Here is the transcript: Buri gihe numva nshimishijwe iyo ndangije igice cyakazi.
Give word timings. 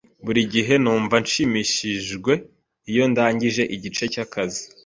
Buri 0.25 0.41
gihe 0.53 0.73
numva 0.83 1.15
nshimishijwe 1.23 2.33
iyo 2.91 3.03
ndangije 3.11 3.63
igice 3.75 4.03
cyakazi. 4.13 4.61